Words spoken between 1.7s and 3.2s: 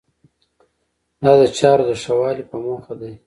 د ښه والي په موخه دی.